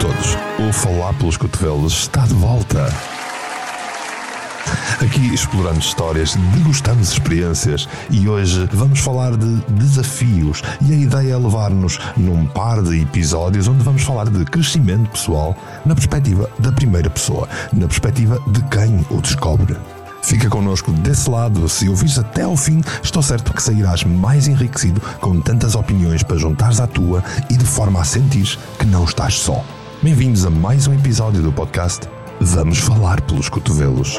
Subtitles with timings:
[0.00, 2.90] todos, o Falar pelos Cotovelos está de volta.
[4.98, 10.62] Aqui exploramos histórias, degustamos experiências e hoje vamos falar de desafios.
[10.80, 15.54] E a ideia é levar-nos num par de episódios onde vamos falar de crescimento pessoal
[15.84, 19.76] na perspectiva da primeira pessoa, na perspectiva de quem o descobre.
[20.22, 25.00] Fica connosco desse lado, se ouvires até ao fim, estou certo que sairás mais enriquecido
[25.20, 29.34] com tantas opiniões para juntares à tua e de forma a sentir que não estás
[29.34, 29.62] só.
[30.02, 32.08] Bem-vindos a mais um episódio do podcast
[32.40, 34.18] Vamos Falar pelos Cotovelos.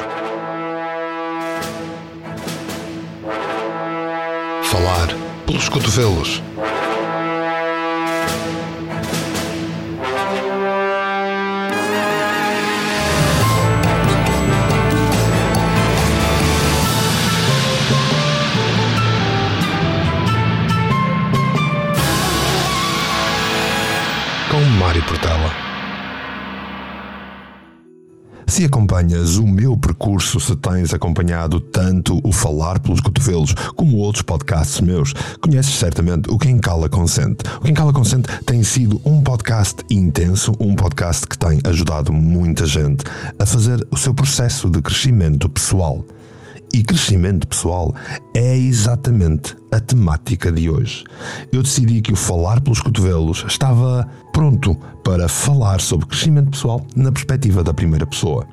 [4.63, 5.07] Falar
[5.47, 6.43] pelos Cotovelos.
[24.77, 25.70] Mário Portela.
[28.61, 34.21] Se acompanhas o meu percurso, se tens acompanhado tanto o Falar pelos Cotovelos como outros
[34.21, 37.43] podcasts meus, conheces certamente o Quem Cala Consente.
[37.57, 42.67] O Quem Cala Consente tem sido um podcast intenso, um podcast que tem ajudado muita
[42.67, 43.03] gente
[43.39, 46.05] a fazer o seu processo de crescimento pessoal.
[46.71, 47.95] E crescimento pessoal
[48.35, 51.03] é exatamente a temática de hoje.
[51.51, 57.11] Eu decidi que o Falar pelos Cotovelos estava pronto para falar sobre crescimento pessoal na
[57.11, 58.47] perspectiva da primeira pessoa.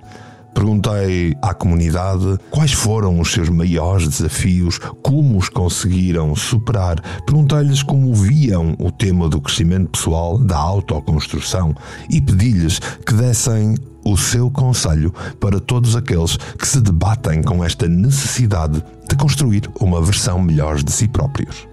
[0.58, 7.00] Perguntei à comunidade quais foram os seus maiores desafios, como os conseguiram superar.
[7.24, 11.74] Perguntei-lhes como viam o tema do crescimento pessoal, da autoconstrução
[12.10, 17.86] e pedi-lhes que dessem o seu conselho para todos aqueles que se debatem com esta
[17.86, 21.67] necessidade de construir uma versão melhor de si próprios.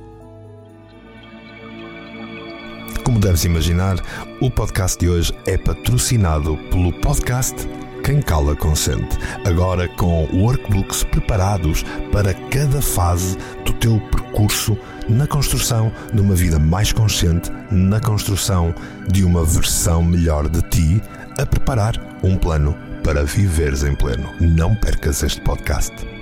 [3.15, 3.95] Como deves imaginar,
[4.41, 7.55] o podcast de hoje é patrocinado pelo podcast
[8.03, 15.93] Quem Cala Consente, agora com workbooks preparados para cada fase do teu percurso na construção
[16.13, 18.75] de uma vida mais consciente, na construção
[19.07, 21.01] de uma versão melhor de ti,
[21.37, 24.29] a preparar um plano para viveres em pleno.
[24.41, 26.14] Não percas este podcast.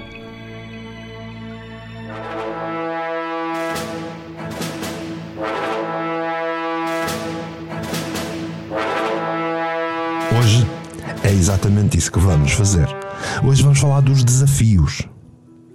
[11.33, 12.87] É exatamente isso que vamos fazer.
[13.43, 15.01] Hoje vamos falar dos desafios.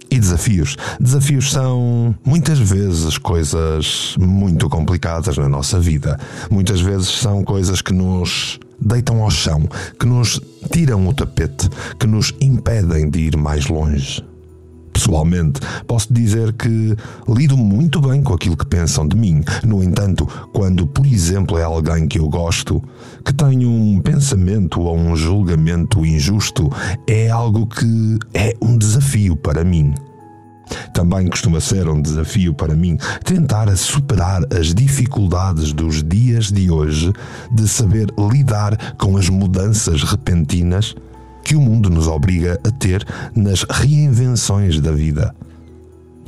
[0.09, 0.77] E desafios?
[0.99, 6.17] Desafios são muitas vezes coisas muito complicadas na nossa vida.
[6.49, 9.67] Muitas vezes são coisas que nos deitam ao chão,
[9.99, 10.39] que nos
[10.71, 11.69] tiram o tapete,
[11.99, 14.23] que nos impedem de ir mais longe.
[14.99, 16.93] Pessoalmente, posso dizer que
[17.25, 19.41] lido muito bem com aquilo que pensam de mim.
[19.63, 22.83] No entanto, quando, por exemplo, é alguém que eu gosto,
[23.23, 26.69] que tem um pensamento ou um julgamento injusto,
[27.07, 29.93] é algo que é um desafio para mim.
[30.93, 37.13] Também costuma ser um desafio para mim tentar superar as dificuldades dos dias de hoje,
[37.49, 40.93] de saber lidar com as mudanças repentinas
[41.49, 43.03] que o mundo nos obriga a ter
[43.35, 45.33] nas reinvenções da vida.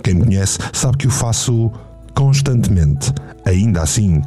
[0.04, 1.72] Quem me conhece sabe que o faço
[2.16, 3.14] constantemente.
[3.46, 4.24] Ainda assim,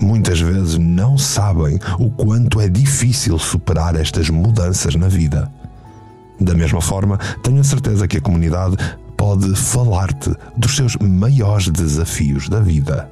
[0.00, 5.52] muitas vezes não sabem o quanto é difícil superar estas mudanças na vida.
[6.40, 8.78] Da mesma forma, tenho a certeza que a comunidade
[9.18, 13.06] pode falar-te dos seus maiores desafios da vida.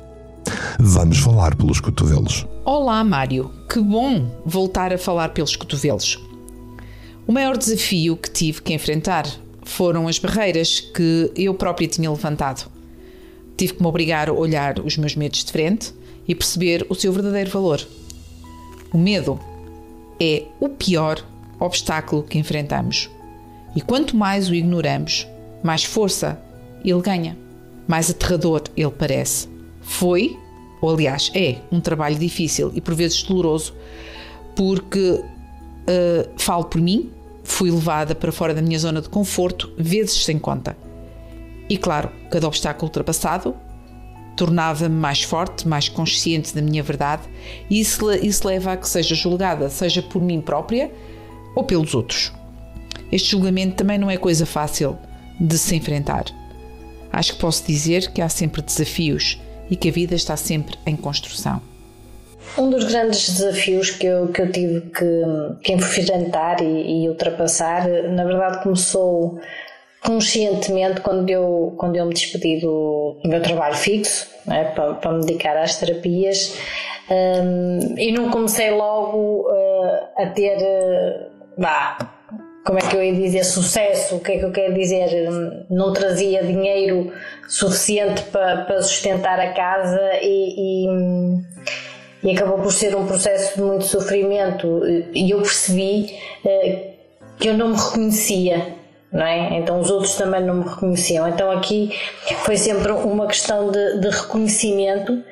[0.78, 2.46] Vamos falar pelos cotovelos.
[2.64, 3.50] Olá, Mário.
[3.68, 6.18] Que bom voltar a falar pelos cotovelos.
[7.26, 9.26] O maior desafio que tive que enfrentar
[9.64, 12.70] foram as barreiras que eu própria tinha levantado.
[13.56, 15.92] Tive que me obrigar a olhar os meus medos de frente
[16.28, 17.84] e perceber o seu verdadeiro valor.
[18.92, 19.40] O medo
[20.20, 21.20] é o pior
[21.58, 23.10] obstáculo que enfrentamos.
[23.74, 25.26] E quanto mais o ignoramos,
[25.64, 26.40] mais força
[26.84, 27.36] ele ganha,
[27.88, 29.48] mais aterrador ele parece.
[29.82, 30.38] Foi,
[30.80, 33.74] ou aliás é, um trabalho difícil e por vezes doloroso,
[34.54, 37.10] porque uh, falo por mim,
[37.46, 40.76] fui levada para fora da minha zona de conforto vezes sem conta.
[41.68, 43.54] E claro, cada obstáculo ultrapassado
[44.36, 47.22] tornava-me mais forte, mais consciente da minha verdade,
[47.70, 50.92] e isso, isso leva a que seja julgada, seja por mim própria
[51.54, 52.32] ou pelos outros.
[53.10, 54.98] Este julgamento também não é coisa fácil
[55.40, 56.24] de se enfrentar.
[57.12, 59.40] Acho que posso dizer que há sempre desafios
[59.70, 61.62] e que a vida está sempre em construção.
[62.58, 65.22] Um dos grandes desafios que eu, que eu tive que,
[65.62, 69.38] que enfrentar e, e ultrapassar, na verdade, começou
[70.02, 75.12] conscientemente quando eu, quando eu me despedi do, do meu trabalho fixo é, para, para,
[75.12, 76.56] me dedicar às terapias
[77.10, 81.36] um, e não comecei logo uh, a ter uh,
[82.66, 85.08] como é que eu ia dizer sucesso, o que é que eu quero dizer?
[85.70, 87.12] Não trazia dinheiro
[87.48, 90.88] suficiente para, para sustentar a casa e, e,
[92.26, 94.82] e acabou por ser um processo de muito sofrimento
[95.14, 96.12] e eu percebi
[96.44, 96.96] uh,
[97.38, 98.76] que eu não me reconhecia
[99.14, 99.58] é?
[99.58, 101.28] Então os outros também não me reconheciam.
[101.28, 101.90] Então aqui
[102.38, 105.22] foi sempre uma questão de, de reconhecimento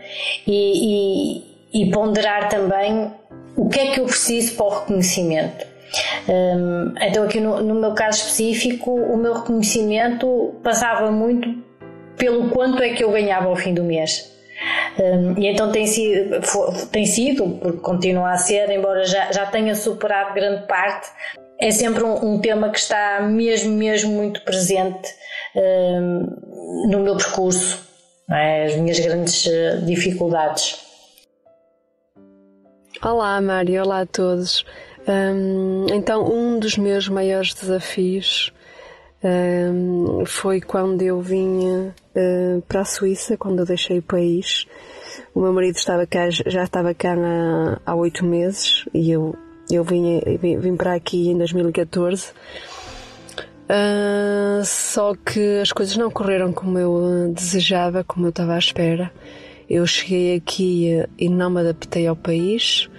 [0.46, 1.43] e,
[1.73, 3.11] e, e, ponderar também
[3.56, 5.67] o que é que eu preciso para o reconhecimento.
[6.29, 11.62] Um, então aqui no, no meu caso específico o meu reconhecimento passava muito
[12.17, 14.34] pelo quanto é que eu ganhava ao fim do mês.
[14.99, 16.41] Um, e então tem sido,
[16.91, 21.09] tem sido, porque continua a ser, embora já, já tenha superado grande parte,
[21.61, 25.09] é sempre um, um, tema que está mesmo, mesmo muito presente
[25.57, 27.81] um, no meu percurso,
[28.31, 28.67] é?
[28.67, 30.81] as minhas grandes eh, dificuldades.
[33.03, 34.65] Olá, Mário, olá a todos.
[35.07, 38.53] Um, então, um dos meus maiores desafios
[40.26, 44.67] foi quando eu vinha uh, para a Suíça, quando eu deixei o país.
[45.35, 47.15] O meu marido estava cá, já estava cá
[47.85, 49.35] há oito meses e eu
[49.71, 52.29] eu vim, vim, vim para aqui em 2014.
[52.29, 52.35] Uh,
[53.69, 59.11] ah, só que as coisas não correram como eu desejava, como eu estava à espera.
[59.69, 62.91] Eu cheguei aqui e não me adaptei ao país.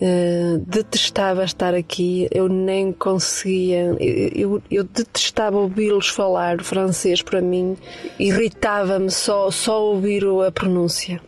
[0.00, 7.40] Uh, detestava estar aqui, eu nem conseguia, eu, eu, eu detestava ouvi-los falar francês para
[7.40, 7.76] mim,
[8.16, 11.20] irritava-me só, só ouvir a pronúncia.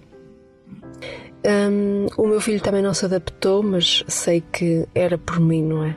[1.44, 5.84] Um, o meu filho também não se adaptou, mas sei que era por mim, não
[5.84, 5.96] é?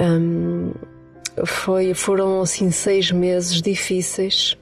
[0.00, 0.72] Um,
[1.46, 4.56] foi, foram assim seis meses difíceis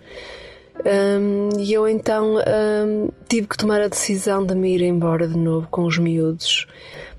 [0.85, 2.37] um, e eu então
[3.29, 6.67] tive que tomar a decisão de me ir embora de novo com os miúdos.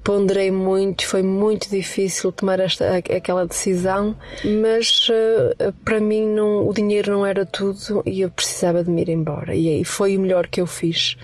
[0.04, 4.18] Ponderei muito, foi muito difícil tomar esta, aquela decisão,
[4.62, 9.02] mas uh, para mim não, o dinheiro não era tudo e eu precisava de me
[9.02, 9.56] ir embora.
[9.56, 11.16] E aí foi o melhor que eu fiz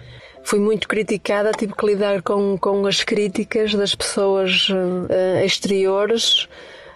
[0.42, 6.48] fui muito criticada, tive que lidar com, com as críticas das pessoas uh, exteriores,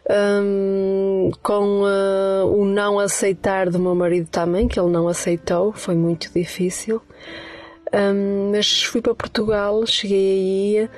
[0.10, 5.96] um, com uh, o não aceitar do meu marido também, que ele não aceitou, foi
[5.96, 7.02] muito difícil.
[7.94, 10.90] Um, mas fui para Portugal, cheguei aí,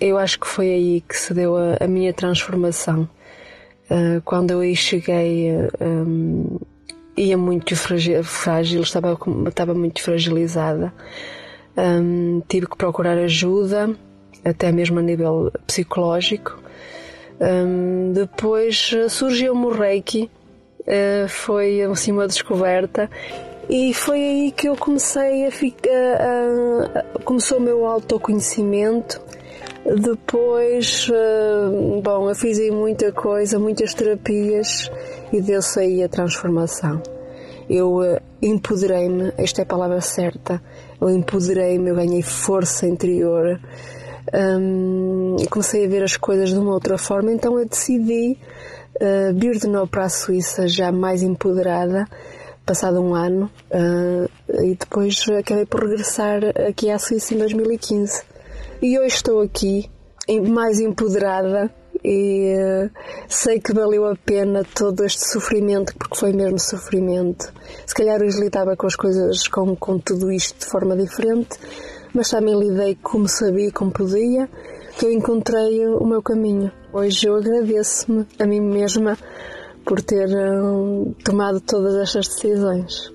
[0.00, 3.08] eu acho que foi aí que se deu a, a minha transformação.
[3.90, 6.58] Uh, quando eu aí cheguei, um,
[7.16, 9.18] ia muito frágil, estava,
[9.48, 10.92] estava muito fragilizada.
[11.76, 13.94] Um, tive que procurar ajuda,
[14.44, 16.58] até mesmo a nível psicológico.
[17.40, 20.30] Um, depois surgiu-me o Reiki,
[20.80, 23.10] uh, foi assim uma descoberta
[23.68, 25.90] e foi aí que eu comecei a ficar.
[27.24, 29.20] Começou o meu autoconhecimento.
[29.84, 34.90] Depois, uh, bom, eu fiz aí muita coisa, muitas terapias
[35.32, 37.00] e deu-se aí a transformação.
[37.68, 40.60] Eu uh, empoderei-me, esta é a palavra certa,
[41.00, 43.60] eu empoderei-me, eu ganhei força interior
[44.34, 47.32] um, comecei a ver as coisas de uma outra forma.
[47.32, 48.38] Então eu decidi
[48.96, 52.06] uh, vir de novo para a Suíça já mais empoderada,
[52.64, 58.22] passado um ano, uh, e depois acabei por regressar aqui à Suíça em 2015.
[58.82, 59.90] E hoje estou aqui,
[60.48, 61.70] mais empoderada,
[62.04, 62.90] e uh,
[63.28, 67.52] sei que valeu a pena todo este sofrimento, porque foi mesmo sofrimento.
[67.86, 71.58] Se calhar hoje lidava com as coisas, com, com tudo isto de forma diferente,
[72.16, 74.48] mas também lidei como sabia, como podia,
[74.98, 76.72] que eu encontrei o meu caminho.
[76.90, 79.18] Hoje eu agradeço-me a mim mesma
[79.84, 83.12] por ter uh, tomado todas estas decisões.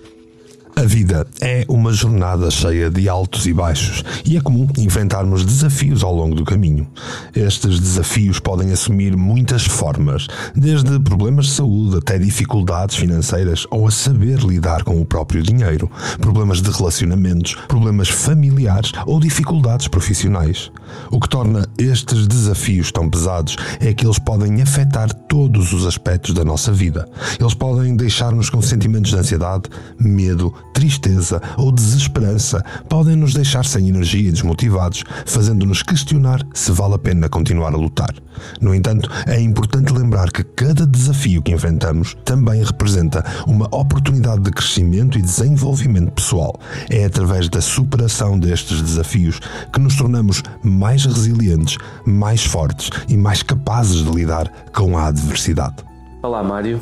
[0.76, 6.04] A vida é uma jornada cheia de altos e baixos e é comum enfrentarmos desafios
[6.04, 6.88] ao longo do caminho.
[7.36, 13.92] Estes desafios podem assumir muitas formas, desde problemas de saúde até dificuldades financeiras ou a
[13.92, 20.72] saber lidar com o próprio dinheiro, problemas de relacionamentos, problemas familiares ou dificuldades profissionais.
[21.12, 26.34] O que torna estes desafios tão pesados é que eles podem afetar todos os aspectos
[26.34, 27.08] da nossa vida.
[27.40, 29.64] Eles podem deixar-nos com sentimentos de ansiedade,
[30.00, 36.96] medo, tristeza ou desesperança podem nos deixar sem energia e desmotivados, fazendo-nos questionar se vale
[36.96, 38.14] a pena continuar a lutar.
[38.60, 44.52] No entanto, é importante lembrar que cada desafio que enfrentamos também representa uma oportunidade de
[44.52, 46.60] crescimento e desenvolvimento pessoal.
[46.90, 49.40] É através da superação destes desafios
[49.72, 55.78] que nos tornamos mais resilientes, mais fortes e mais capazes de lidar com a adversidade.
[56.24, 56.82] Olá, Mário.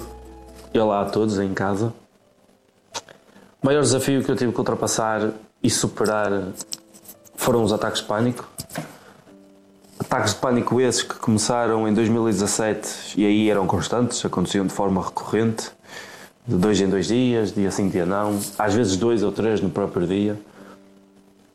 [0.73, 1.93] olá a todos em casa.
[3.61, 6.43] O maior desafio que eu tive que ultrapassar e superar
[7.35, 8.47] foram os ataques de pânico.
[9.99, 15.03] Ataques de pânico esses que começaram em 2017 e aí eram constantes, aconteciam de forma
[15.03, 15.71] recorrente,
[16.47, 19.69] de dois em dois dias, dia sim, dia não, às vezes dois ou três no
[19.69, 20.39] próprio dia,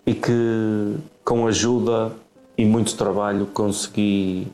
[0.05, 2.13] e que com ajuda
[2.57, 4.47] e muito trabalho consegui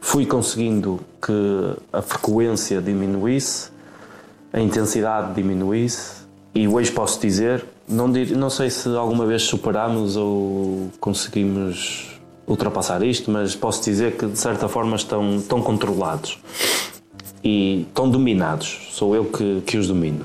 [0.00, 3.70] fui conseguindo que a frequência diminuísse,
[4.52, 6.21] a intensidade diminuísse
[6.54, 12.10] e hoje posso dizer, não, dir, não sei se alguma vez superámos ou conseguimos
[12.46, 16.38] ultrapassar isto, mas posso dizer que de certa forma estão, estão controlados
[17.42, 18.88] e estão dominados.
[18.90, 20.24] Sou eu que, que os domino.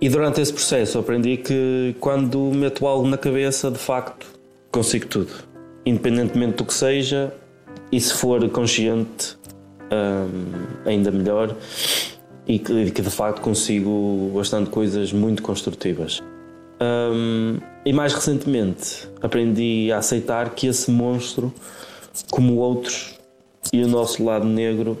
[0.00, 4.26] E durante esse processo aprendi que quando meto algo na cabeça, de facto,
[4.70, 5.32] consigo tudo.
[5.84, 7.34] Independentemente do que seja,
[7.90, 9.36] e se for consciente,
[9.92, 11.54] um, ainda melhor.
[12.48, 16.22] E que, que, de facto consigo bastante coisas muito construtivas.
[16.80, 21.52] Um, e mais recentemente aprendi a aceitar que esse monstro,
[22.30, 23.18] como outros,
[23.72, 24.98] e o nosso lado negro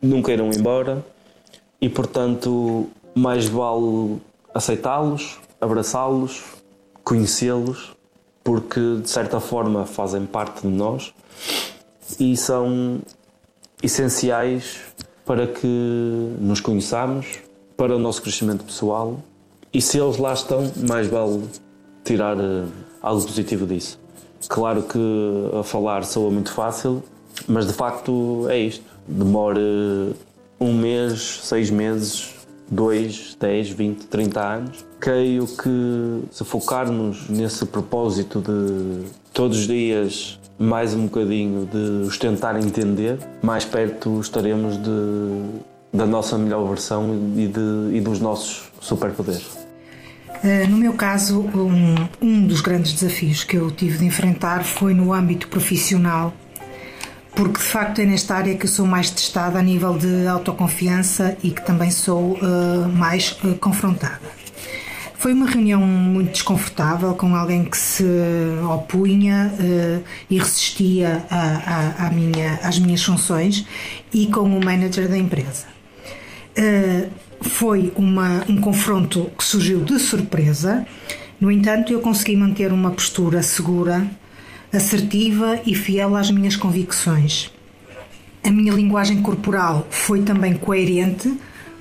[0.00, 1.04] nunca irão embora
[1.80, 4.18] e portanto mais vale
[4.54, 6.42] aceitá-los, abraçá-los,
[7.04, 7.96] conhecê-los,
[8.42, 11.12] porque de certa forma fazem parte de nós
[12.18, 13.00] e são
[13.82, 14.80] essenciais
[15.28, 15.66] para que
[16.40, 17.40] nos conheçamos,
[17.76, 19.20] para o nosso crescimento pessoal
[19.74, 21.44] e se eles lá estão, mais vale
[22.02, 22.66] tirar uh,
[23.02, 24.00] algo positivo disso.
[24.48, 24.98] Claro que
[25.60, 27.02] a falar soa muito fácil,
[27.46, 28.82] mas de facto é isto.
[29.06, 29.60] Demora
[30.58, 32.34] um mês, seis meses,
[32.70, 34.82] dois, dez, vinte, trinta anos.
[34.98, 39.04] Creio que se focarmos nesse propósito de
[39.34, 45.60] todos os dias mais um bocadinho de os tentar entender, mais perto estaremos de,
[45.92, 49.56] da nossa melhor versão e, de, e dos nossos superpoderes.
[50.42, 54.94] Uh, no meu caso, um, um dos grandes desafios que eu tive de enfrentar foi
[54.94, 56.32] no âmbito profissional,
[57.34, 61.36] porque de facto é nesta área que eu sou mais testada a nível de autoconfiança
[61.42, 64.20] e que também sou uh, mais uh, confrontada.
[65.18, 68.04] Foi uma reunião muito desconfortável com alguém que se
[68.72, 73.66] opunha uh, e resistia a, a, a minha, às minhas funções
[74.14, 75.66] e com o manager da empresa.
[76.56, 77.10] Uh,
[77.42, 80.86] foi uma, um confronto que surgiu de surpresa,
[81.40, 84.04] no entanto, eu consegui manter uma postura segura,
[84.72, 87.50] assertiva e fiel às minhas convicções.
[88.42, 91.32] A minha linguagem corporal foi também coerente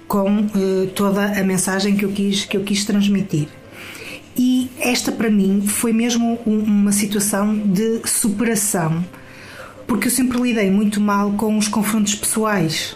[0.07, 3.47] com uh, toda a mensagem que eu quis que eu quis transmitir.
[4.37, 9.03] E esta para mim foi mesmo um, uma situação de superação,
[9.87, 12.95] porque eu sempre lidei muito mal com os confrontos pessoais.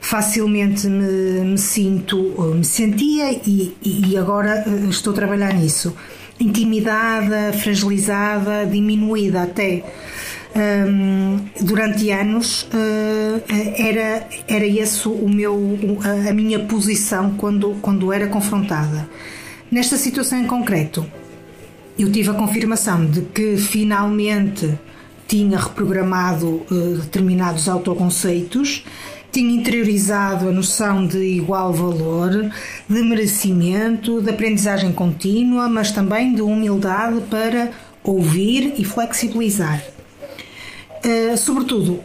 [0.00, 2.16] Facilmente me, me sinto,
[2.54, 5.94] me sentia e, e agora uh, estou a trabalhar nisso.
[6.38, 9.84] Intimidada, fragilizada, diminuída até
[10.54, 13.42] um, durante anos uh,
[13.76, 15.78] era, era esse o meu,
[16.28, 19.08] a minha posição quando, quando era confrontada.
[19.70, 21.06] Nesta situação em concreto,
[21.98, 24.78] eu tive a confirmação de que finalmente
[25.26, 28.84] tinha reprogramado uh, determinados autoconceitos,
[29.30, 32.50] tinha interiorizado a noção de igual valor,
[32.86, 37.70] de merecimento, de aprendizagem contínua, mas também de humildade para
[38.04, 39.82] ouvir e flexibilizar.
[41.04, 42.00] Uh, sobretudo,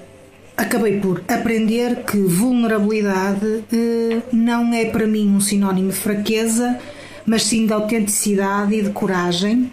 [0.56, 6.80] acabei por aprender que vulnerabilidade uh, não é para mim um sinónimo de fraqueza,
[7.26, 9.72] mas sim de autenticidade e de coragem,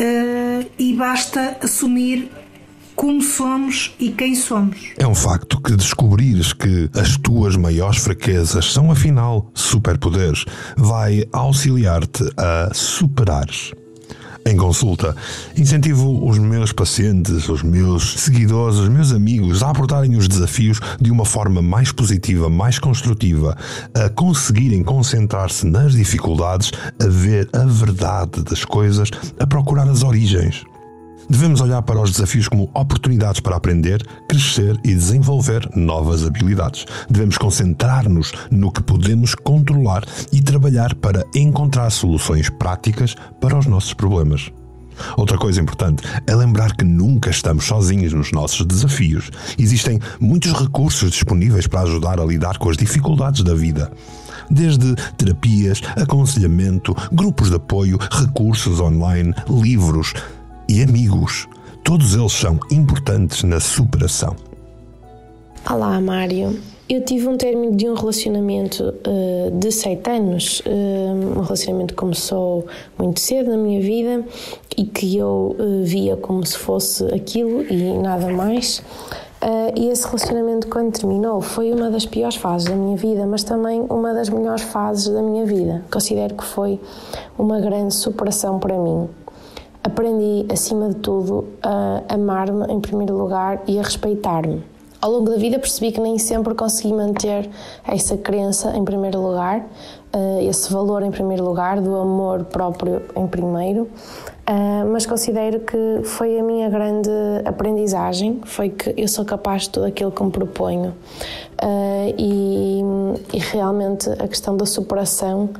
[0.00, 2.30] uh, e basta assumir
[2.96, 4.76] como somos e quem somos.
[4.98, 10.44] É um facto que descobrires que as tuas maiores fraquezas são afinal superpoderes
[10.76, 13.72] vai auxiliar-te a superares
[14.50, 15.14] em consulta.
[15.56, 21.10] Incentivo os meus pacientes, os meus seguidores, os meus amigos a abordarem os desafios de
[21.10, 23.56] uma forma mais positiva, mais construtiva,
[23.94, 30.64] a conseguirem concentrar-se nas dificuldades, a ver a verdade das coisas, a procurar as origens.
[31.30, 36.86] Devemos olhar para os desafios como oportunidades para aprender, crescer e desenvolver novas habilidades.
[37.10, 43.92] Devemos concentrar-nos no que podemos controlar e trabalhar para encontrar soluções práticas para os nossos
[43.92, 44.50] problemas.
[45.16, 49.30] Outra coisa importante é lembrar que nunca estamos sozinhos nos nossos desafios.
[49.58, 53.92] Existem muitos recursos disponíveis para ajudar a lidar com as dificuldades da vida.
[54.50, 60.14] Desde terapias, aconselhamento, grupos de apoio, recursos online, livros,
[60.68, 61.48] e amigos.
[61.82, 64.36] Todos eles são importantes na superação.
[65.68, 66.60] Olá, Mário.
[66.88, 70.60] Eu tive um término de um relacionamento uh, de sete anos.
[70.60, 72.66] Uh, um relacionamento que começou
[72.98, 74.24] muito cedo na minha vida
[74.76, 78.82] e que eu uh, via como se fosse aquilo e nada mais.
[79.76, 83.84] e esse relacionamento, quando terminou, foi uma das piores fases da minha vida, mas também
[83.88, 85.84] uma das melhores fases da minha vida.
[85.90, 86.80] Considero que foi
[87.38, 89.08] uma grande superação para mim.
[89.82, 94.62] Aprendi, acima de tudo, a amar-me em primeiro lugar e a respeitar-me.
[95.00, 97.48] Ao longo da vida percebi que nem sempre consegui manter
[97.86, 99.64] essa crença em primeiro lugar,
[100.12, 103.88] eh, esse valor em primeiro lugar, do amor próprio em primeiro,
[104.44, 107.10] eh, mas considero que foi a minha grande
[107.44, 110.92] aprendizagem, foi que eu sou capaz de tudo aquilo que me proponho.
[111.62, 112.82] Eh, e,
[113.34, 115.50] e realmente a questão da superação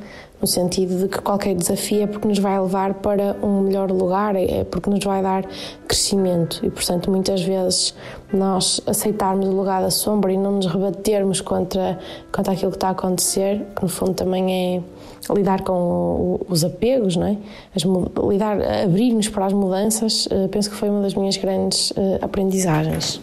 [0.41, 4.35] no sentido de que qualquer desafio é porque nos vai levar para um melhor lugar,
[4.35, 5.45] é porque nos vai dar
[5.87, 7.93] crescimento e, portanto, muitas vezes
[8.31, 11.99] nós aceitarmos o lugar da sombra e não nos rebatermos contra,
[12.31, 17.15] contra aquilo que está a acontecer, que no fundo também é lidar com os apegos,
[17.15, 17.37] não é?
[17.75, 17.83] As,
[18.27, 23.21] lidar, abrir-nos para as mudanças, eh, penso que foi uma das minhas grandes eh, aprendizagens.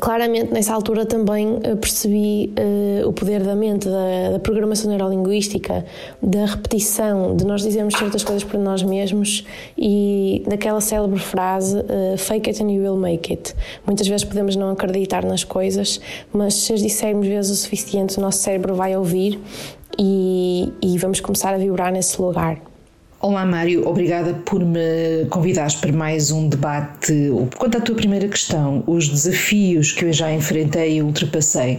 [0.00, 5.86] Claramente, nessa altura também eh, percebi uh, o poder da mente, da, da, programação neurolinguística,
[6.22, 12.18] da repetição, de nós dizermos certas coisas para nós mesmos e daquela célebre frase uh,
[12.18, 13.54] fake it and you will make it.
[13.86, 15.98] Muitas vezes podemos não acreditar nas coisas,
[16.30, 19.40] mas se as dissermos vezes o suficiente, o nosso cérebro vai ouvir
[19.98, 22.60] e, e vamos começar a vibrar nesse lugar.
[23.18, 27.30] Olá Mário, obrigada por me convidares para mais um debate.
[27.56, 31.78] Quanto à tua primeira questão, os desafios que eu já enfrentei e ultrapassei.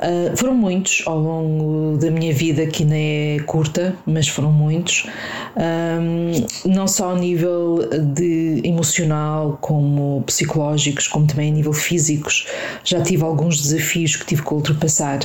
[0.00, 5.06] Uh, foram muitos ao longo da minha vida, que não é curta, mas foram muitos,
[5.54, 12.46] um, não só a nível de emocional, como psicológicos, como também a nível físicos.
[12.82, 15.20] Já tive alguns desafios que tive que ultrapassar.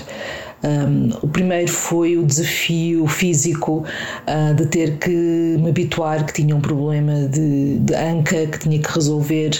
[0.63, 3.85] Um, o primeiro foi o desafio físico
[4.27, 8.79] uh, de ter que me habituar que tinha um problema de, de anca que tinha
[8.79, 9.51] que resolver.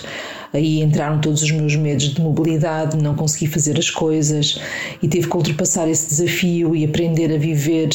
[0.55, 4.57] Aí entraram todos os meus medos de mobilidade, não consegui fazer as coisas
[5.03, 7.89] e tive que ultrapassar esse desafio e aprender a viver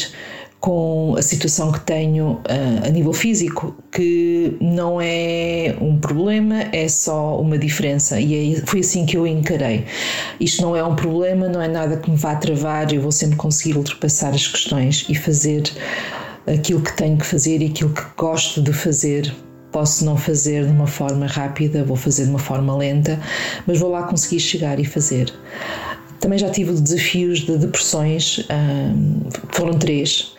[0.61, 6.87] com a situação que tenho uh, a nível físico, que não é um problema, é
[6.87, 8.21] só uma diferença.
[8.21, 9.87] E é, foi assim que eu encarei.
[10.39, 13.37] Isto não é um problema, não é nada que me vá travar, eu vou sempre
[13.37, 15.63] conseguir ultrapassar as questões e fazer
[16.47, 19.35] aquilo que tenho que fazer e aquilo que gosto de fazer.
[19.73, 23.21] Posso não fazer de uma forma rápida, vou fazer de uma forma lenta,
[23.67, 25.33] mas vou lá conseguir chegar e fazer.
[26.19, 28.93] Também já tive desafios de depressões, ah,
[29.53, 30.35] foram três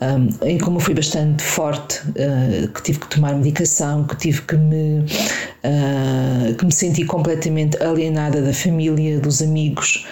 [0.00, 4.56] um, em como fui bastante forte, uh, que tive que tomar medicação, que tive que
[4.56, 10.06] me, uh, que me senti completamente alienada da família, dos amigos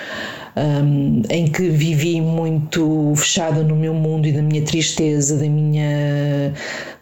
[0.57, 6.53] um, em que vivi muito fechada no meu mundo e da minha tristeza, da minha,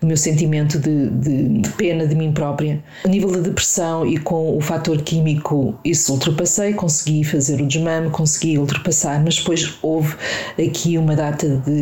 [0.01, 2.83] do meu sentimento de, de, de pena de mim própria.
[3.05, 8.11] A nível da depressão e com o fator químico, isso ultrapassei, consegui fazer o desmame,
[8.11, 10.15] consegui ultrapassar, mas depois houve
[10.59, 11.73] aqui uma data de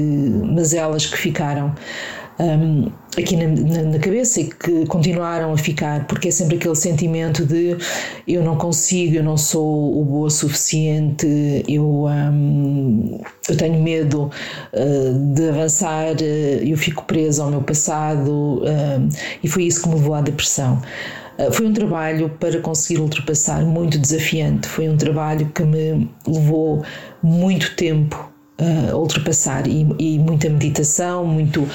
[0.45, 1.75] mazelas que ficaram
[2.41, 6.75] um, aqui na, na, na, cabeça e que continuaram a ficar, porque é sempre aquele
[6.75, 7.77] sentimento de
[8.27, 14.31] eu não consigo, eu não sou o boa o suficiente, eu, um, eu tenho medo
[14.73, 19.09] uh, de avançar, uh, eu fico preso ao meu passado uh,
[19.43, 20.81] e foi isso que me levou à depressão.
[21.53, 24.69] Foi um trabalho para conseguir ultrapassar muito desafiante.
[24.69, 26.85] Foi um trabalho que me levou
[27.23, 28.31] muito tempo
[28.93, 31.67] a ultrapassar e, e muita meditação, muito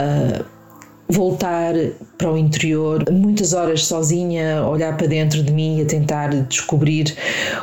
[0.00, 0.42] uh,
[1.10, 1.74] voltar
[2.16, 7.14] para o interior, muitas horas sozinha, olhar para dentro de mim e a tentar descobrir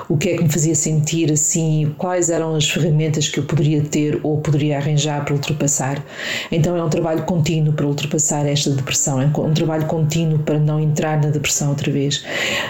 [0.10, 3.82] o que é que me fazia sentir assim, quais eram as ferramentas que eu poderia
[3.82, 6.04] ter ou poderia arranjar para ultrapassar.
[6.52, 10.80] Então é um trabalho contínuo para ultrapassar esta depressão, é um trabalho contínuo para não
[10.80, 12.24] entrar na depressão outra vez.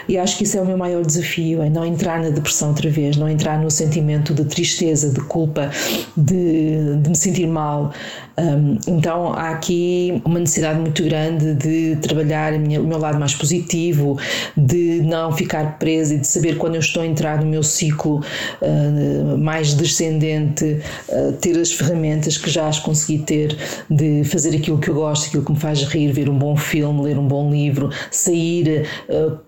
[0.08, 2.90] E acho que isso é o meu maior desafio, é não entrar na depressão outra
[2.90, 5.72] vez, não entrar no sentimento de tristeza, de culpa,
[6.16, 7.94] de, de me sentir mal.
[8.40, 13.34] Um, então há aqui uma necessidade muito grande de trabalhar minha, o meu lado mais
[13.36, 14.18] positivo,
[14.56, 18.24] de não ficar presa e de saber quando eu estou a entrar no meu ciclo
[18.62, 23.58] uh, mais descendente, uh, ter as ferramentas que já as consegui ter
[23.90, 27.02] de fazer aquilo que eu gosto, aquilo que me faz rir, ver um bom filme,
[27.04, 28.88] ler um bom livro, sair.
[29.10, 29.47] Uh,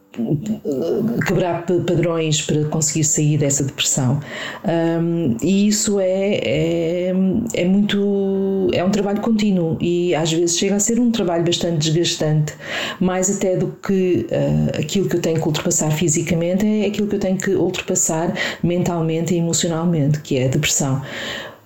[1.26, 4.20] quebrar padrões para conseguir sair dessa depressão.
[4.66, 7.14] Um, e isso é, é,
[7.54, 8.70] é muito.
[8.74, 12.54] é um trabalho contínuo e às vezes chega a ser um trabalho bastante desgastante,
[13.00, 17.16] mais até do que uh, aquilo que eu tenho que ultrapassar fisicamente, é aquilo que
[17.16, 21.02] eu tenho que ultrapassar mentalmente e emocionalmente, que é a depressão.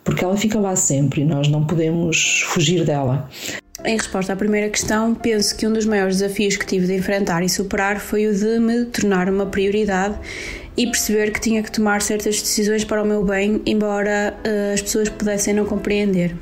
[0.04, 3.30] Porque ela fica lá sempre e nós não podemos fugir dela.
[3.86, 7.43] Em resposta à primeira questão, penso que um dos maiores desafios que tive de enfrentar
[7.43, 10.17] e superar foi o de me tornar uma prioridade
[10.78, 14.82] e perceber que tinha que tomar certas decisões para o meu bem, embora uh, as
[14.82, 16.34] pessoas pudessem não compreender.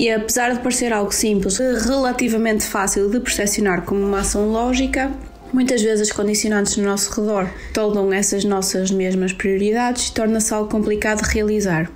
[0.00, 5.12] E apesar de parecer algo simples, relativamente fácil de percepcionar como uma ação lógica,
[5.52, 10.68] muitas vezes as condicionantes no nosso redor toldam essas nossas mesmas prioridades e torna-se algo
[10.68, 11.88] complicado de realizar.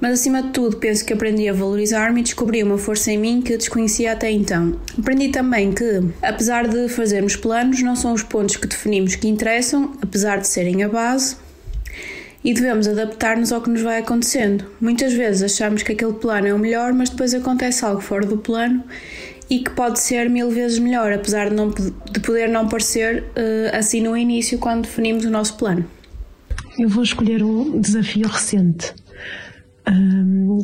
[0.00, 3.40] Mas acima de tudo, penso que aprendi a valorizar-me e descobri uma força em mim
[3.40, 4.78] que eu desconhecia até então.
[4.98, 9.92] Aprendi também que, apesar de fazermos planos, não são os pontos que definimos que interessam,
[10.02, 11.36] apesar de serem a base,
[12.44, 14.66] e devemos adaptar-nos ao que nos vai acontecendo.
[14.80, 18.36] Muitas vezes achamos que aquele plano é o melhor, mas depois acontece algo fora do
[18.36, 18.84] plano
[19.48, 23.76] e que pode ser mil vezes melhor, apesar de, não, de poder não parecer uh,
[23.76, 25.84] assim no início quando definimos o nosso plano.
[26.78, 28.94] Eu vou escolher um desafio recente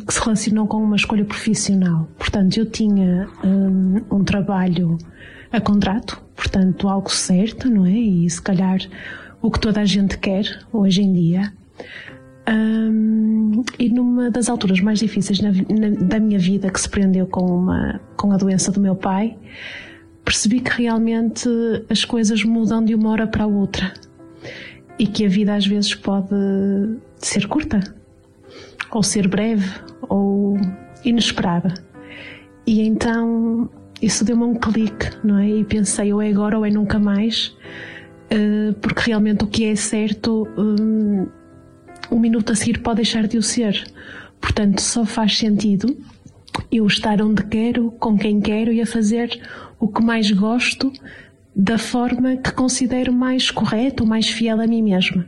[0.05, 2.07] que se relacionou com uma escolha profissional.
[2.17, 4.97] Portanto, eu tinha um, um, trabalho
[5.51, 7.91] a contrato, portanto, algo certo, não é?
[7.91, 8.79] E se calhar
[9.41, 11.53] o que toda a gente quer hoje em dia.
[12.49, 17.25] Um, e numa das alturas mais difíceis na, na, da minha vida, que se prendeu
[17.25, 19.37] com, uma, com a doença do meu pai,
[20.25, 21.47] percebi que realmente
[21.89, 23.93] as coisas mudam de uma hora para a outra
[24.99, 26.35] e que a vida às vezes pode
[27.19, 28.02] ser curta
[28.97, 29.69] ou ser breve,
[30.09, 30.57] ou
[31.03, 31.73] inesperada.
[32.65, 33.69] E então
[34.01, 35.49] isso deu-me um clique, não é?
[35.49, 37.55] E pensei, ou é agora ou é nunca mais,
[38.29, 41.27] eh, porque realmente o que é certo, um,
[42.11, 43.83] um minuto a seguir pode deixar de o ser.
[44.41, 45.95] Portanto, só faz sentido
[46.71, 49.39] eu estar onde quero, com quem quero e a fazer
[49.79, 50.91] o que mais gosto,
[51.55, 55.27] da forma que considero mais correta ou mais fiel a mim mesma.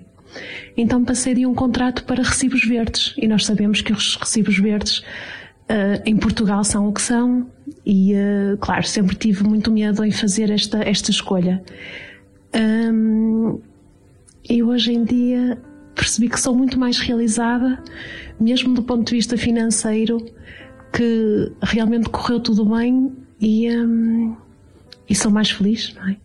[0.76, 5.00] Então passei de um contrato para recibos verdes e nós sabemos que os recibos verdes
[5.00, 7.48] uh, em Portugal são o que são
[7.86, 11.64] e, uh, claro, sempre tive muito medo em fazer esta, esta escolha.
[12.56, 13.60] Um,
[14.50, 15.58] e hoje em dia
[15.94, 17.82] percebi que sou muito mais realizada,
[18.40, 20.24] mesmo do ponto de vista financeiro,
[20.94, 24.36] que realmente correu tudo bem e, um,
[25.10, 26.18] e sou mais feliz, não é?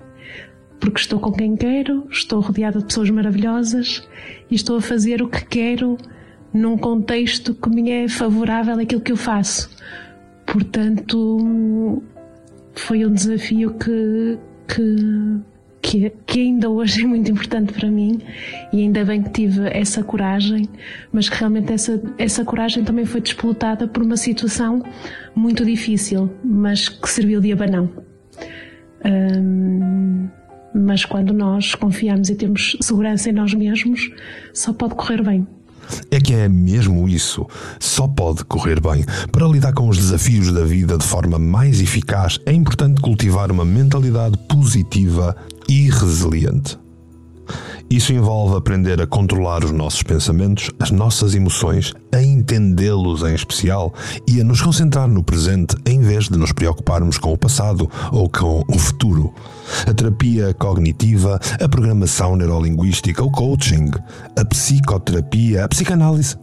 [0.80, 4.08] Porque estou com quem quero, estou rodeada de pessoas maravilhosas
[4.50, 5.98] e estou a fazer o que quero
[6.52, 9.70] num contexto que me é favorável àquilo que eu faço.
[10.46, 12.02] Portanto,
[12.74, 15.40] foi um desafio que, que,
[15.82, 18.20] que, que, ainda hoje é muito importante para mim
[18.72, 20.68] e ainda bem que tive essa coragem,
[21.12, 24.82] mas que realmente essa, essa coragem também foi disputada por uma situação
[25.36, 27.88] muito difícil, mas que serviu de abanão.
[29.04, 30.28] Hum,
[30.74, 34.10] mas quando nós confiamos e temos segurança em nós mesmos,
[34.52, 35.46] só pode correr bem.
[36.10, 37.46] É que é mesmo isso.
[37.78, 39.04] Só pode correr bem.
[39.32, 43.64] Para lidar com os desafios da vida de forma mais eficaz, é importante cultivar uma
[43.64, 45.36] mentalidade positiva
[45.68, 46.78] e resiliente.
[47.90, 53.92] Isso envolve aprender a controlar os nossos pensamentos, as nossas emoções, a entendê-los em especial
[54.28, 58.30] e a nos concentrar no presente em vez de nos preocuparmos com o passado ou
[58.30, 59.34] com o futuro.
[59.88, 63.90] A terapia cognitiva, a programação neurolinguística, o coaching,
[64.38, 66.36] a psicoterapia, a psicanálise.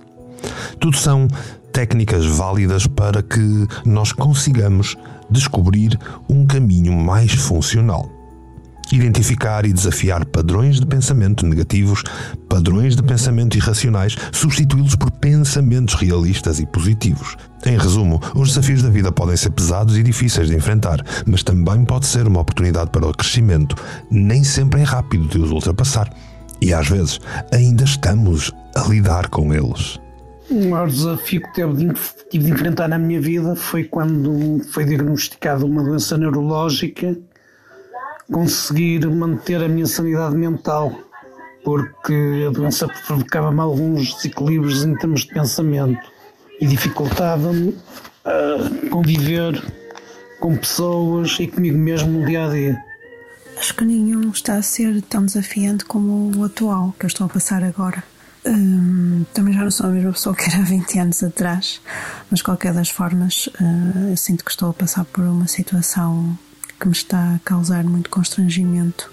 [0.82, 1.30] Tudo são
[1.72, 4.98] técnicas válidas para que nós consigamos
[5.30, 5.98] descobrir
[6.30, 8.17] um caminho mais funcional.
[8.92, 12.04] Identificar e desafiar padrões de pensamento negativos,
[12.48, 17.36] padrões de pensamento irracionais, substituí-los por pensamentos realistas e positivos.
[17.66, 21.84] Em resumo, os desafios da vida podem ser pesados e difíceis de enfrentar, mas também
[21.84, 23.76] pode ser uma oportunidade para o crescimento.
[24.10, 26.10] Nem sempre é rápido de os ultrapassar.
[26.62, 27.20] E às vezes
[27.52, 30.00] ainda estamos a lidar com eles.
[30.50, 31.52] O maior desafio que
[32.30, 37.18] tive de enfrentar na minha vida foi quando foi diagnosticada uma doença neurológica
[38.32, 40.92] conseguir manter a minha sanidade mental,
[41.64, 46.00] porque a doença provocava-me alguns desequilíbrios em termos de pensamento
[46.60, 47.78] e dificultava-me
[48.26, 49.62] a conviver
[50.40, 52.84] com pessoas e comigo mesmo no dia a dia.
[53.58, 57.30] Acho que nenhum está a ser tão desafiante como o atual que eu estou a
[57.30, 58.04] passar agora.
[58.46, 61.82] Hum, também já não sou a mesma pessoa que era há 20 anos atrás,
[62.30, 66.38] mas qualquer das formas, uh, eu sinto que estou a passar por uma situação
[66.80, 69.12] que me está a causar muito constrangimento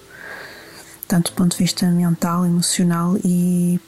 [1.07, 3.81] tanto do ponto de vista mental, emocional e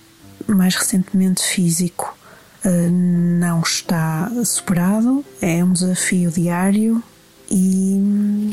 [0.46, 2.16] mais recentemente físico.
[2.64, 7.02] Uh, não está superado, é um desafio diário
[7.50, 8.52] e,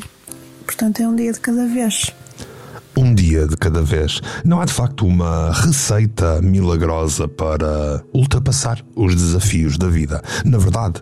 [0.65, 2.13] portanto, é um dia de cada vez
[2.95, 4.21] um dia de cada vez.
[4.45, 10.21] Não há de facto uma receita milagrosa para ultrapassar os desafios da vida.
[10.45, 11.01] Na verdade,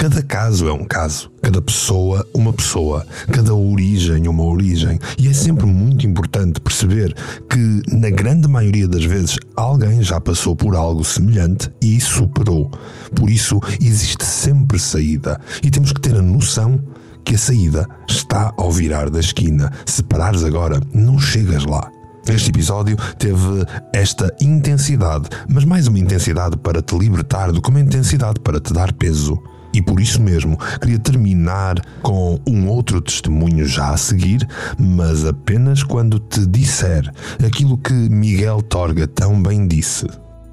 [0.00, 5.32] Cada caso é um caso, cada pessoa uma pessoa, cada origem uma origem, e é
[5.34, 7.14] sempre muito importante perceber
[7.50, 12.70] que, na grande maioria das vezes, alguém já passou por algo semelhante e superou.
[13.14, 16.82] Por isso, existe sempre saída, e temos que ter a noção
[17.22, 19.70] que a saída está ao virar da esquina.
[19.84, 21.90] Se parares agora, não chegas lá.
[22.26, 27.80] Este episódio teve esta intensidade, mas mais uma intensidade para te libertar do que uma
[27.80, 29.38] intensidade para te dar peso.
[29.72, 34.46] E por isso mesmo queria terminar com um outro testemunho já a seguir,
[34.78, 37.12] mas apenas quando te disser
[37.44, 40.06] aquilo que Miguel Torga tão bem disse.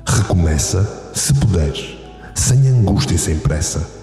[0.05, 1.97] Recomeça, se puderes,
[2.35, 3.97] sem angústia e sem pressa.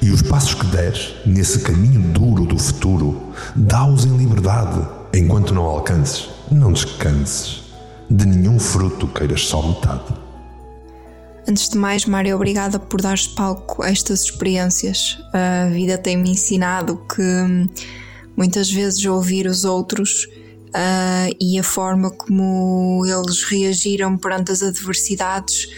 [0.00, 3.20] E os passos que deres nesse caminho duro do futuro,
[3.54, 4.80] dá-os em liberdade,
[5.12, 7.62] enquanto não alcances, não descanses.
[8.08, 10.14] De nenhum fruto queiras só metade.
[11.48, 15.18] Antes de mais, Mário, obrigada por dar palco a estas experiências.
[15.32, 17.68] A vida tem-me ensinado que hum,
[18.36, 20.28] muitas vezes ouvir os outros
[20.68, 25.68] uh, e a forma como eles reagiram perante as adversidades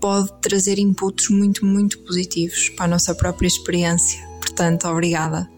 [0.00, 4.20] pode trazer inputs muito, muito positivos para a nossa própria experiência.
[4.40, 5.48] Portanto, obrigada.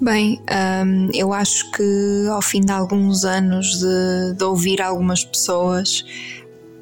[0.00, 0.42] Bem,
[0.84, 6.04] um, eu acho que ao fim de alguns anos de, de ouvir algumas pessoas,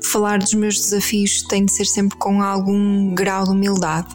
[0.02, 4.14] falar dos meus desafios tem de ser sempre com algum grau de humildade.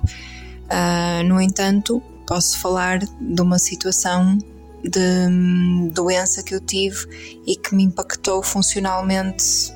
[0.66, 4.38] Uh, no entanto, posso falar de uma situação
[4.84, 6.98] de hum, doença que eu tive
[7.46, 9.72] e que me impactou funcionalmente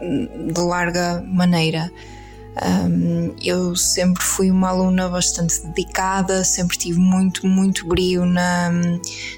[0.00, 1.90] hum, de larga maneira.
[2.62, 8.70] Um, eu sempre fui uma aluna bastante dedicada, sempre tive muito, muito brio na,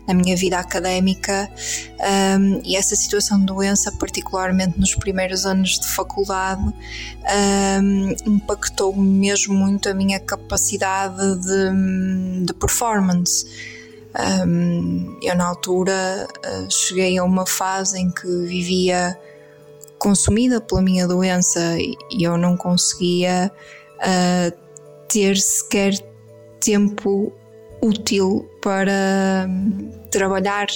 [0.06, 1.50] na minha vida académica
[2.38, 6.62] um, e essa situação de doença, particularmente nos primeiros anos de faculdade,
[7.82, 13.46] um, impactou mesmo muito a minha capacidade de, de performance.
[15.22, 19.18] eu, na altura, uh, cheguei a uma fase em que vivia
[19.98, 23.50] consumida pela minha doença e eu não conseguia
[23.98, 24.56] uh,
[25.08, 25.94] ter sequer
[26.60, 27.32] tempo
[27.80, 30.66] útil para hum, trabalhar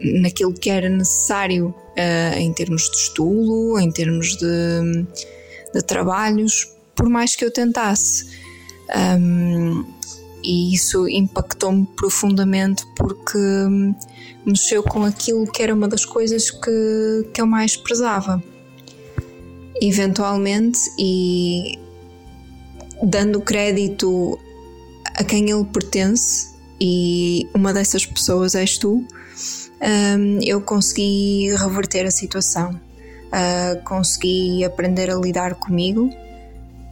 [0.00, 5.06] naquilo que era necessário uh, em termos de estudo, em termos de,
[5.74, 8.38] de trabalhos, por mais que eu tentasse.
[9.20, 9.84] Um,
[10.42, 13.94] e isso impactou-me profundamente porque hum,
[14.46, 18.42] mexeu com aquilo que era uma das coisas que, que eu mais prezava
[19.80, 21.78] eventualmente e
[23.02, 24.38] dando crédito
[25.16, 29.04] a quem ele pertence, e uma dessas pessoas és tu,
[29.80, 36.10] um, eu consegui reverter a situação, uh, consegui aprender a lidar comigo.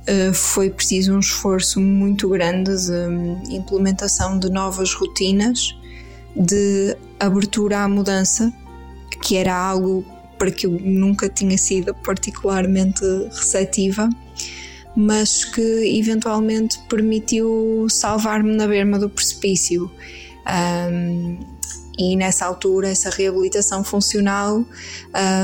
[0.09, 5.74] Uh, foi preciso um esforço muito grande de um, implementação de novas rotinas,
[6.35, 8.53] de abertura à mudança,
[9.22, 10.05] que era algo
[10.38, 14.09] para que eu nunca tinha sido particularmente receptiva,
[14.96, 19.90] mas que eventualmente permitiu salvar-me na berma do precipício.
[20.46, 21.38] Um,
[21.98, 24.64] e nessa altura, essa reabilitação funcional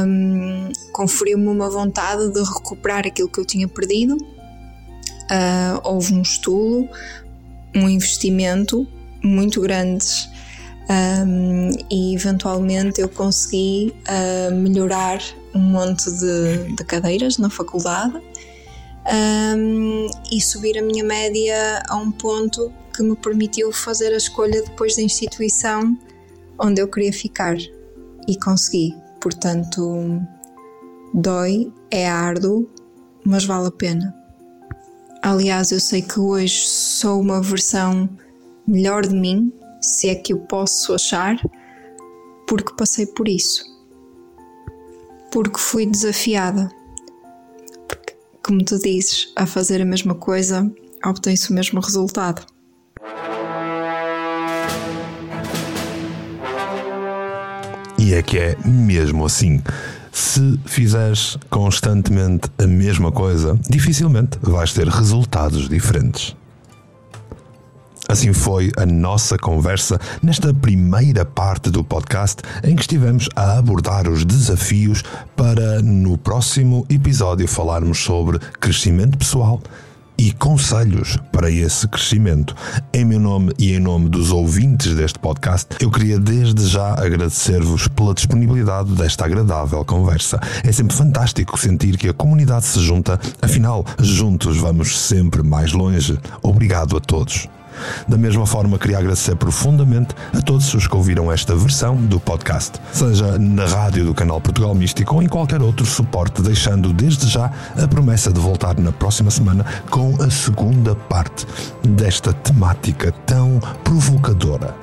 [0.07, 4.15] um, conferiu-me uma vontade de recuperar aquilo que eu tinha perdido.
[4.15, 6.89] Uh, houve um estudo,
[7.75, 8.87] um investimento
[9.23, 10.33] muito grande
[10.89, 15.21] um, e eventualmente eu consegui uh, melhorar
[15.55, 18.21] um monte de, de cadeiras na faculdade
[19.57, 24.63] um, e subir a minha média a um ponto que me permitiu fazer a escolha
[24.63, 25.97] depois da instituição
[26.59, 27.57] onde eu queria ficar
[28.29, 28.95] e consegui.
[29.21, 30.21] Portanto,
[31.15, 32.69] dói, é árduo,
[33.25, 34.15] mas vale a pena.
[35.23, 38.09] Aliás, eu sei que hoje sou uma versão
[38.67, 39.53] melhor de mim
[39.85, 41.37] se é que eu posso achar,
[42.47, 43.63] porque passei por isso.
[45.31, 46.71] Porque fui desafiada.
[47.87, 50.71] Porque, como tu dizes, a fazer a mesma coisa,
[51.05, 52.47] obtém-se o mesmo resultado.
[57.99, 59.63] E é que é mesmo assim.
[60.13, 66.37] Se fizeres constantemente a mesma coisa, dificilmente vais ter resultados diferentes.
[68.15, 74.09] Assim foi a nossa conversa nesta primeira parte do podcast em que estivemos a abordar
[74.09, 75.03] os desafios
[75.35, 79.61] para no próximo episódio falarmos sobre crescimento pessoal
[80.17, 82.55] e conselhos para esse crescimento.
[82.93, 87.89] Em meu nome e em nome dos ouvintes deste podcast, eu queria desde já agradecer-vos
[87.89, 90.39] pela disponibilidade desta agradável conversa.
[90.63, 96.17] É sempre fantástico sentir que a comunidade se junta, afinal, juntos vamos sempre mais longe.
[96.45, 97.49] Obrigado a todos.
[98.07, 102.81] Da mesma forma, queria agradecer profundamente a todos os que ouviram esta versão do podcast,
[102.93, 107.51] seja na rádio do canal Portugal Místico ou em qualquer outro suporte, deixando desde já
[107.77, 111.47] a promessa de voltar na próxima semana com a segunda parte
[111.83, 114.75] desta temática tão provocadora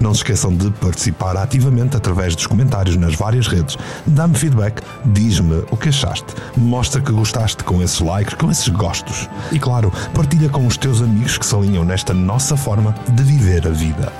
[0.00, 3.76] não se esqueçam de participar ativamente através dos comentários nas várias redes.
[4.06, 9.28] Dá-me feedback, diz-me o que achaste, mostra que gostaste com esses likes, com esses gostos.
[9.52, 13.66] E claro, partilha com os teus amigos que se alinham nesta nossa forma de viver
[13.66, 14.12] a vida.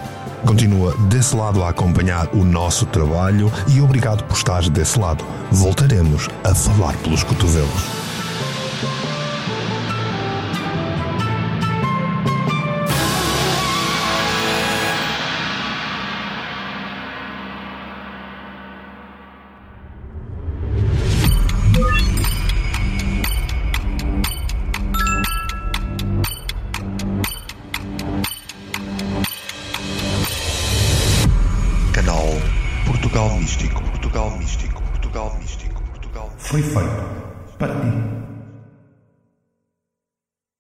[0.47, 5.25] Continua desse lado a acompanhar o nosso trabalho e obrigado por estares desse lado.
[5.51, 8.08] Voltaremos a falar pelos cotovelos.